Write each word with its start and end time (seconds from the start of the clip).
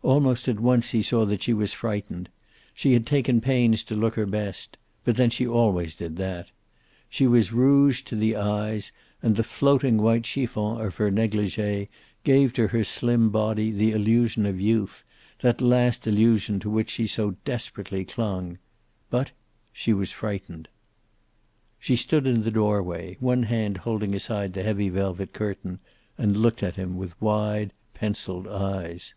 Almost 0.00 0.48
at 0.48 0.58
once 0.60 0.92
he 0.92 1.02
saw 1.02 1.26
that 1.26 1.42
she 1.42 1.52
was 1.52 1.74
frightened. 1.74 2.30
She 2.72 2.94
had 2.94 3.04
taken 3.06 3.42
pains 3.42 3.82
to 3.82 3.94
look 3.96 4.14
her 4.14 4.24
best 4.24 4.78
but 5.04 5.16
then 5.16 5.28
she 5.28 5.46
always 5.46 5.94
did 5.94 6.16
that. 6.16 6.50
She 7.10 7.26
was 7.26 7.52
rouged 7.52 8.06
to 8.08 8.16
the 8.16 8.34
eyes, 8.34 8.90
and 9.22 9.36
the 9.36 9.44
floating 9.44 9.98
white 9.98 10.24
chiffon 10.24 10.80
of 10.80 10.94
her 10.96 11.10
negligee 11.10 11.88
gave 12.24 12.54
to 12.54 12.68
her 12.68 12.84
slim 12.84 13.28
body 13.28 13.70
the 13.70 13.90
illusion 13.90 14.46
of 14.46 14.58
youth, 14.60 15.04
that 15.40 15.60
last 15.60 16.06
illusion 16.06 16.58
to 16.60 16.70
which 16.70 16.90
she 16.90 17.06
so 17.06 17.32
desperately 17.44 18.04
clung. 18.06 18.56
But 19.10 19.32
she 19.74 19.92
was 19.92 20.12
frightened. 20.12 20.68
She 21.78 21.96
stood 21.96 22.26
in 22.26 22.44
the 22.44 22.50
doorway, 22.50 23.18
one 23.20 23.42
hand 23.42 23.78
holding 23.78 24.14
aside 24.14 24.54
the 24.54 24.62
heavy 24.62 24.88
velvet 24.88 25.34
curtain, 25.34 25.80
and 26.16 26.34
looked 26.36 26.62
at 26.62 26.76
him 26.76 26.96
with 26.96 27.20
wide, 27.20 27.74
penciled 27.92 28.48
eyes. 28.48 29.12